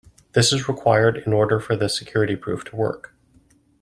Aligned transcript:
This 0.33 0.51
is 0.51 0.67
required 0.67 1.17
in 1.27 1.31
order 1.31 1.59
for 1.59 1.75
the 1.75 1.87
security 1.87 2.35
proof 2.35 2.63
to 2.63 2.75
work. 2.75 3.13